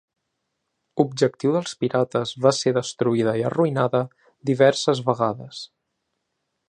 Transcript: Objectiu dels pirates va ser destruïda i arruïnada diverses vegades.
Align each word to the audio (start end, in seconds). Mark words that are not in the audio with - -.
Objectiu 1.03 1.51
dels 1.55 1.75
pirates 1.83 2.31
va 2.45 2.53
ser 2.61 2.73
destruïda 2.77 3.35
i 3.43 3.45
arruïnada 3.51 4.01
diverses 4.51 5.05
vegades. 5.11 5.61